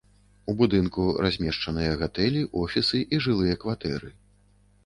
[0.51, 4.09] У будынку размешчаныя гатэлі, офісы і жылыя кватэры.